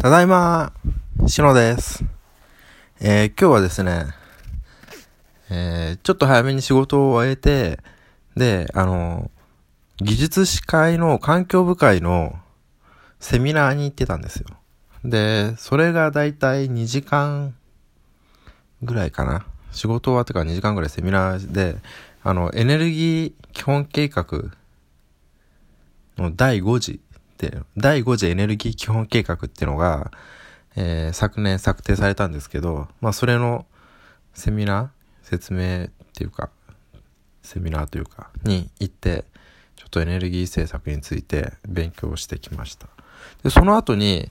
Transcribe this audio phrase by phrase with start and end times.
[0.00, 0.72] ただいま、
[1.26, 2.04] しのです。
[3.00, 4.06] えー、今日はですね、
[5.50, 7.80] えー、ちょっと早めに仕事を終えて、
[8.36, 9.28] で、あの、
[9.96, 12.38] 技術士会の環境部会の
[13.18, 14.46] セミナーに行ってたんですよ。
[15.04, 17.56] で、それがだいたい2時間
[18.84, 19.46] ぐらいかな。
[19.72, 21.74] 仕事終わってから2時間ぐらいセミナーで、
[22.22, 24.24] あの、エネルギー基本計画
[26.16, 27.00] の第5次、
[27.76, 30.10] 第5次エネルギー基本計画っていうのが、
[30.76, 33.66] えー、昨年策定されたんですけど、まあそれの
[34.34, 36.50] セミナー、説明っていうか、
[37.42, 39.24] セミナーというか、に行って、
[39.76, 42.88] ちょっとエネルギー政策について勉強してきました。
[43.42, 44.30] で、その後に、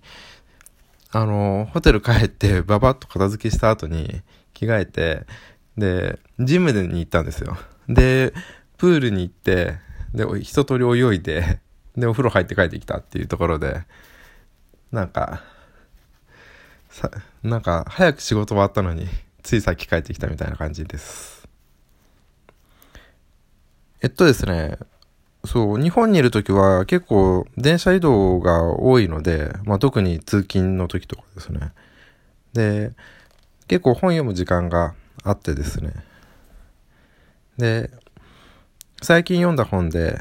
[1.11, 4.21] あの、ホテル帰ってババッと片付けした後に
[4.53, 5.25] 着替えて、
[5.77, 7.57] で、ジムに行ったんですよ。
[7.87, 8.33] で、
[8.77, 9.77] プールに行って、
[10.13, 11.59] で、一通り泳いで、
[11.97, 13.81] で、お風呂入って帰ってきたっていうところで、
[14.91, 15.43] なんか、
[16.89, 17.11] さ、
[17.43, 19.07] なんか、早く仕事終わったのに、
[19.41, 21.47] ついさっき帰ってきたみたいな感じです。
[24.01, 24.77] えっとですね、
[25.43, 31.71] そう、日本にいる時は結構電車移動が多いので、まあ特に通勤の時とかですね。
[32.53, 32.91] で、
[33.67, 35.93] 結構本読む時間があってですね。
[37.57, 37.89] で、
[39.01, 40.19] 最近読んだ本で、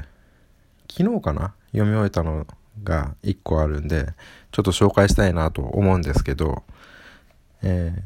[0.91, 2.47] 昨日かな読み終えたの
[2.83, 4.07] が1個あるんで、
[4.51, 6.65] ちょっと紹介したいなと思うんですけど、
[7.63, 8.03] えー、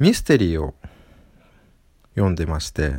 [0.00, 0.74] ミステリーを
[2.14, 2.94] 読んでまして、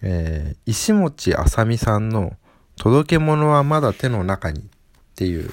[0.00, 2.36] えー、石持あさみさんの
[2.76, 4.64] 届け物はまだ手の中にっ
[5.14, 5.50] ていう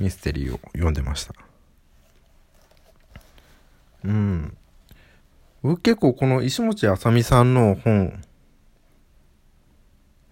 [0.00, 1.34] ミステリーを読んでました。
[4.04, 4.56] うん。
[5.62, 8.22] 僕結構この石持あさみさんの本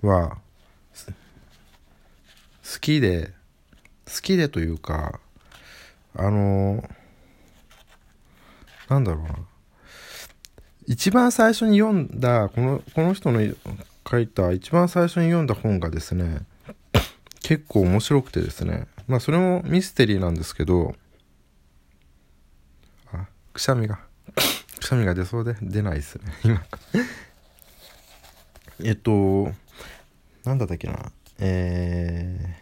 [0.03, 0.39] は
[2.71, 3.33] 好きで、
[4.07, 5.21] 好きでというか、
[6.15, 6.85] あの
[8.89, 9.39] なんだろうな。
[10.87, 13.41] 一番最初に読んだ、この、この人の
[14.11, 16.41] 書いた一番最初に読んだ本がですね、
[17.43, 20.95] 結構面白くてですね、まあそれもミステリーなんですけど、
[23.13, 23.99] あ、くしゃみが、
[24.79, 26.63] くしゃみが出そうで出ないですね、今。
[28.85, 29.53] えっと、
[30.45, 32.57] なんだったっけな、え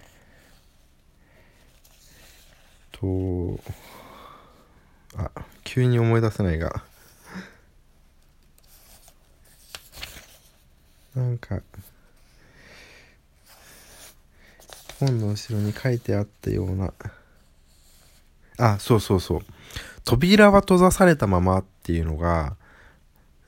[2.92, 3.60] ー、と、
[5.16, 5.30] あ、
[5.64, 6.84] 急に思い出せないが、
[11.14, 11.60] なんか、
[15.00, 16.92] 本の後ろに書いてあったような、
[18.58, 19.40] あ、そうそうそう。
[20.04, 22.56] 扉は閉ざされたままっていうのが、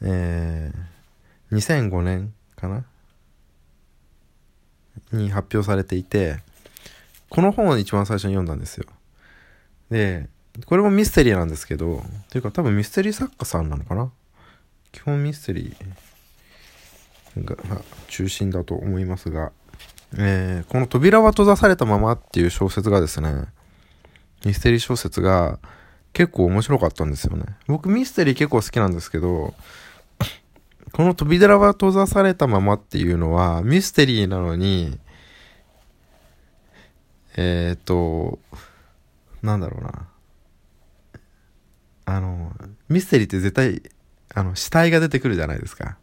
[0.03, 2.85] えー、2005年かな？
[5.13, 6.39] に発表されていて、
[7.29, 8.87] この本を一番最初に読んだんですよ。
[9.91, 10.29] で、
[10.67, 14.11] これもミステリーなんですけど、というか多分ミステリー作家さんなのかな？
[14.93, 17.57] 基本ミステリーが
[18.09, 19.53] 中心だと思いますが、
[20.17, 23.45] えー、この扉は閉ざされたままっていう小説がですね、
[24.45, 25.59] ミステリー小説が
[26.15, 27.45] 結構面白かったんですよね。
[27.67, 29.55] 僕ミステリー結構好きなんですけど、
[30.93, 34.99] この扉は閉ざされたままっていうのはミステリーなのに、
[37.37, 38.39] えっ、ー、と、
[39.43, 40.09] なんだろうな。
[42.05, 42.53] あの、
[42.89, 43.83] ミステリーって絶対、
[44.35, 45.99] あの、死体が出てくるじゃないですか。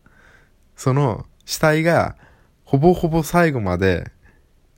[0.76, 2.16] その死体が
[2.64, 4.12] ほぼほぼ最後まで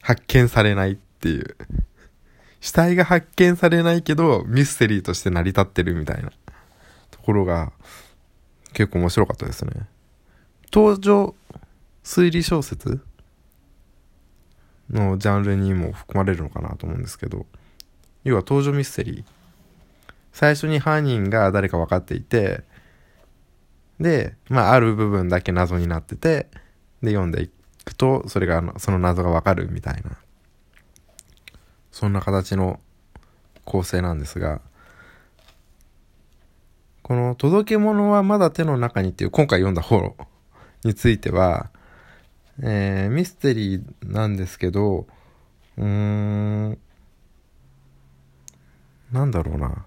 [0.01, 1.57] 発見されないっていう。
[2.59, 6.31] 死体が発見されないけどミステリーとして成り立ってるみたいな
[7.11, 7.71] ところが
[8.73, 9.71] 結構面白かったですね。
[10.71, 11.35] 登場
[12.03, 13.01] 推理小説？
[14.89, 17.45] のジャンルにも含まれるのかなと思うんですけど、
[18.23, 19.23] 要は登場ミステリー。
[20.31, 22.63] 最初に犯人が誰か分かっていて、
[23.99, 26.47] で、まあ、ある部分だけ謎になってて、
[27.01, 27.49] で、読んでい
[27.83, 30.17] くと、それが、その謎が分かるみたいな、
[31.91, 32.79] そんな形の
[33.65, 34.61] 構成なんですが、
[37.01, 40.15] この届け物はまだ手の中にっていう今回読んだ方
[40.83, 41.69] については、
[42.61, 45.07] えー、ミステリーなんですけど、
[45.77, 46.77] うーん、
[49.11, 49.85] なんだろうな。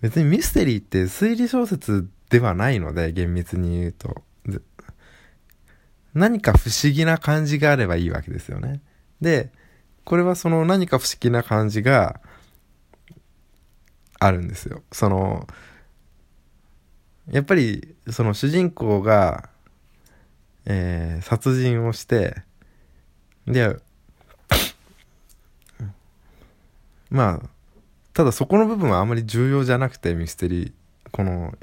[0.00, 4.24] 別にミステリーって推理小説ではないので、厳密に言うと。
[6.14, 8.80] 何か不思議な感じがあればいいわけですよね。
[9.20, 9.50] で、
[10.04, 12.20] これはその何か不思議な感じが
[14.18, 14.82] あるんですよ。
[14.92, 15.46] その、
[17.30, 19.48] やっぱりその主人公が、
[20.64, 22.42] えー、殺人をして
[23.46, 23.76] で、
[27.10, 27.48] まあ、
[28.12, 30.72] ただそこの部分はあまり重要じゃなくて、ミステリー、
[31.10, 31.56] この、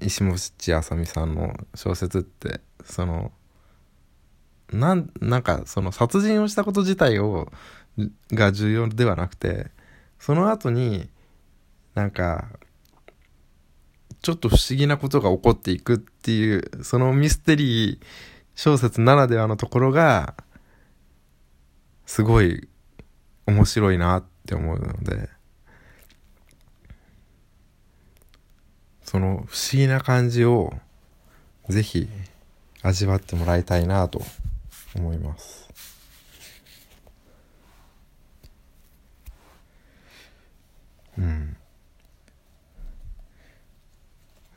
[0.00, 3.32] 石持あさみさんの小説って、その、
[4.72, 7.52] なん、なんか、その殺人をしたこと自体を、
[8.32, 9.70] が重要ではなくて、
[10.18, 11.08] その後に、
[11.94, 12.48] なんか、
[14.24, 17.98] ちょっと不思議なことが起こっていくっていう、そのミステリー
[18.54, 20.34] 小説ならではのところが、
[22.06, 22.66] すごい
[23.46, 25.28] 面白いなって思うので、
[29.02, 30.72] その不思議な感じを
[31.68, 32.08] ぜひ
[32.80, 34.22] 味わってもらいたいなと
[34.96, 35.63] 思います。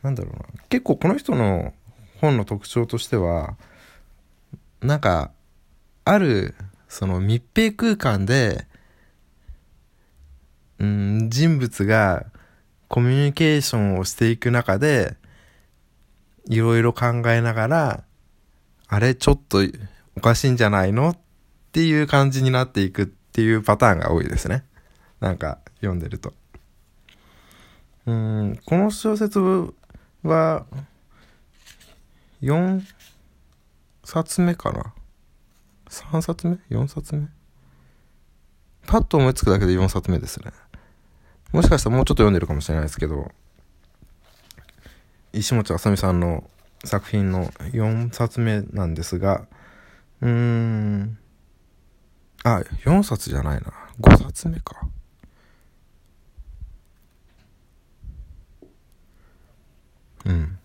[0.08, 0.64] なんだろうな。
[0.70, 1.74] 結構この人の
[2.22, 3.58] 本の特徴としては、
[4.82, 5.32] なんか、
[6.06, 6.56] ある、
[6.88, 8.66] その密閉空間で、
[10.80, 12.26] うん、人物が
[12.88, 15.18] コミュニケーションをしていく中で、
[16.46, 18.04] いろいろ考えながら、
[18.88, 19.60] あれちょっと
[20.16, 21.10] おかしいんじゃないの？
[21.10, 21.18] っ
[21.74, 24.64] ていう感じになっていくっていうパターンが多いですね。
[25.20, 26.34] なんか読んでると。
[28.06, 29.40] うん、この小説
[30.24, 30.66] は、
[32.42, 32.82] 4
[34.04, 34.94] 冊目かな
[35.90, 37.28] ?3 冊目 ?4 冊目？
[38.86, 40.52] パッと思いつくだけで4冊目ですね。
[41.52, 43.32] もしかしたらもうちょっと読んでるかもしれないですけど、
[45.34, 46.50] 石本あさみさんの
[46.86, 49.46] 作品の4冊目なんですが、
[50.22, 51.18] うーん、
[52.44, 53.74] あ、4冊じゃないな。
[54.00, 54.88] 5冊目か。
[60.28, 60.60] うん。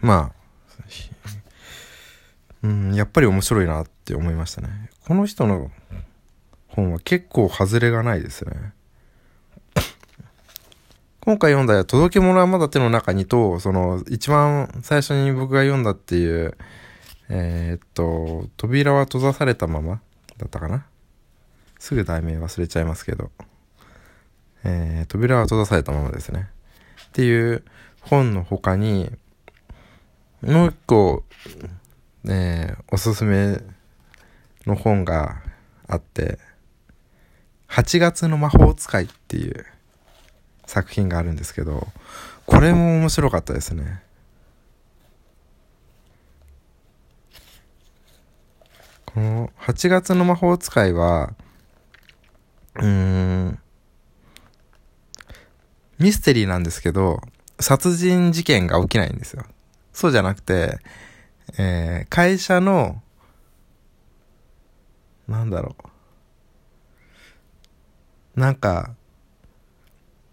[0.00, 0.32] まあ、
[2.62, 4.90] うん、やっぱり面白いなって思いましたね。
[5.06, 5.70] この人の
[6.68, 8.72] 本は結構外れがないですね。
[11.20, 16.56] 今回読んだ届け物はまだ手の中にと、その一番最初に僕が読んだっていう、
[17.28, 20.00] えー、っと、扉は閉ざされたまま
[20.36, 20.86] だったかな
[21.80, 23.30] すぐ題名忘れちゃいますけど。
[24.68, 26.48] えー、扉は閉ざされたままですね。
[27.06, 27.62] っていう
[28.00, 29.12] 本の他に、
[30.42, 31.22] もう一個、
[32.26, 33.60] えー、おすすめ
[34.66, 35.40] の本が
[35.86, 36.40] あって、
[37.68, 39.64] 8月の魔法使いっていう
[40.66, 41.86] 作品があるんですけど、
[42.44, 44.02] これも面白かったですね。
[49.04, 51.34] この8月の魔法使いは、
[52.74, 53.58] うーん、
[55.98, 57.20] ミステリーなんですけど、
[57.58, 59.44] 殺人事件が起きないんですよ。
[59.92, 60.78] そうじゃなくて、
[61.58, 63.02] えー、会社の、
[65.26, 65.74] なんだろ
[68.36, 68.40] う。
[68.40, 68.94] なんか、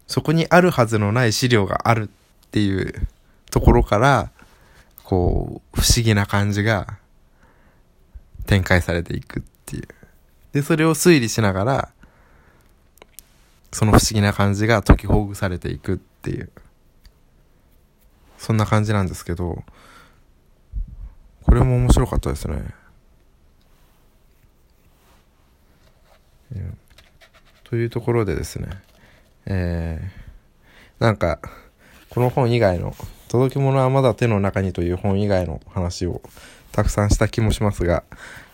[0.06, 2.10] そこにあるはずのない資料がある
[2.46, 3.08] っていう
[3.50, 4.30] ところから、
[5.02, 6.98] こう、不思議な感じが
[8.46, 9.88] 展開されていくっていう。
[10.52, 11.88] で、それを推理しながら、
[13.74, 16.50] その不思議な感じが解きほぐされていくっていう。
[18.38, 19.64] そんな感じなんですけど、
[21.42, 22.72] これも面白かったですね。
[27.64, 28.68] というところでですね、
[29.46, 31.40] えー、なんか、
[32.10, 32.94] この本以外の、
[33.28, 36.22] 届き物はまだ手の中にという本以外の話を
[36.70, 38.04] たくさんした気もしますが、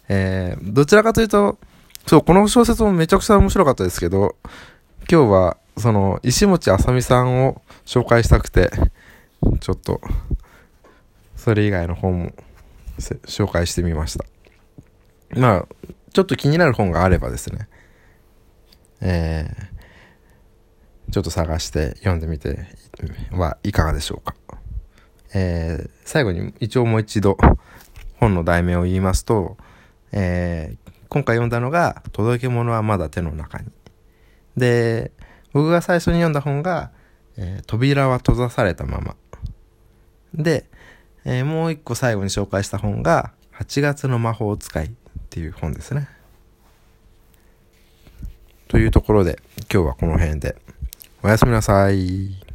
[0.09, 1.59] えー、どちらかというと、
[2.07, 4.37] そう、この小説もめちゃくちゃ面白かったですけど、
[5.09, 8.71] 今日は、その、石持あさみさんを紹介したくて、
[9.61, 10.01] ちょっと、
[11.37, 12.33] それ以外の本も
[12.99, 14.25] 紹介してみました。
[15.39, 15.67] まあ、
[16.13, 17.69] ちょっと気になる本があればですね、
[19.01, 22.67] えー、ちょっと探して読んでみて
[23.31, 24.35] はいかがでしょうか。
[25.33, 27.39] えー、最後に一応もう一度
[28.17, 29.57] 本の題名を言いますと、
[30.13, 33.71] えー、今回読んだのが、届け物はまだ手の中に。
[34.61, 35.11] で、
[35.53, 36.93] 僕が最初に読んだ本が、
[37.37, 39.17] えー、扉は閉ざされたまま。
[40.33, 40.67] で、
[41.25, 44.91] えー、もう一個最後に紹介した本が、8月の魔法使いっ
[45.29, 46.09] ていう本ですね。
[48.69, 49.41] というところで、
[49.73, 50.57] 今日はこの辺で。
[51.23, 52.50] おやすみなさい。